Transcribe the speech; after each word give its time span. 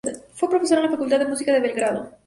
Fue 0.33 0.49
profesora 0.49 0.81
en 0.81 0.85
la 0.85 0.91
Facultad 0.93 1.19
de 1.19 1.27
Música 1.27 1.53
de 1.53 1.59
Belgrado. 1.59 2.09